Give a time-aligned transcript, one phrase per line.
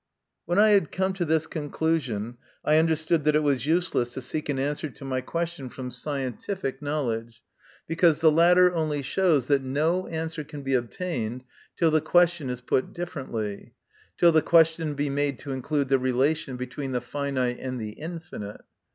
[0.47, 4.49] When I had come to this conclusion, I understood that it was useless to seek
[4.49, 4.87] an 86 MY CONFESSION.
[4.89, 7.43] answer to my question from scientific know ledge,
[7.85, 11.43] because the latter only shows that no answer can be obtained
[11.77, 13.75] till the question is put differently
[14.17, 18.61] till the question be made to include the relation between the finite and the infinite.